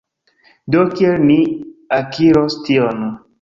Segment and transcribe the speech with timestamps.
[0.75, 1.37] Do, kiel ni
[1.99, 3.07] akiros tion